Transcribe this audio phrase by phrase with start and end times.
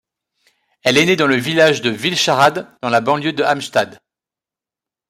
[0.81, 4.01] Elle est née dans le village de Villshärad dans la banlieue de Halmstad.